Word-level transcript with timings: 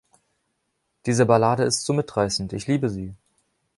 Diese 1.05 1.27
Ballade 1.27 1.61
ist 1.61 1.85
so 1.85 1.93
mitreißend, 1.93 2.53
ich 2.53 2.65
liebe 2.65 2.89
sie! 2.89 3.13